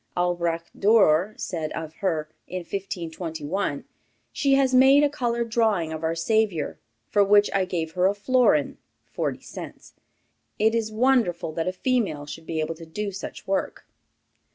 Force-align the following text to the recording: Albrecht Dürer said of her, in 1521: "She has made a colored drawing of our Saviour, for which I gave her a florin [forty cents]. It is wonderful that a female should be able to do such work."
Albrecht 0.17 0.75
Dürer 0.79 1.39
said 1.39 1.71
of 1.73 1.93
her, 1.97 2.27
in 2.47 2.61
1521: 2.61 3.83
"She 4.31 4.55
has 4.55 4.73
made 4.73 5.03
a 5.03 5.09
colored 5.09 5.49
drawing 5.51 5.93
of 5.93 6.03
our 6.03 6.15
Saviour, 6.15 6.79
for 7.11 7.23
which 7.23 7.51
I 7.53 7.65
gave 7.65 7.91
her 7.91 8.07
a 8.07 8.15
florin 8.15 8.79
[forty 9.05 9.41
cents]. 9.41 9.93
It 10.57 10.73
is 10.73 10.91
wonderful 10.91 11.51
that 11.53 11.67
a 11.67 11.71
female 11.71 12.25
should 12.25 12.47
be 12.47 12.59
able 12.61 12.73
to 12.77 12.85
do 12.87 13.11
such 13.11 13.45
work." 13.45 13.85